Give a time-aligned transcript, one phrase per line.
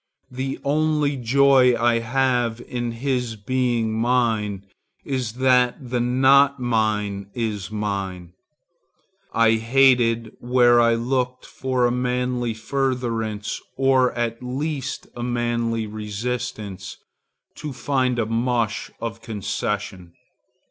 [0.31, 4.65] The only joy I have in his being mine,
[5.05, 8.33] is that the not mine is mine.
[9.31, 16.97] I hate, where I looked for a manly furtherance, or at least a manly resistance,
[17.57, 20.13] to find a mush of concession.